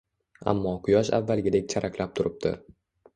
[0.53, 2.55] ammo Quyosh avvalgidek charaqlab turibdi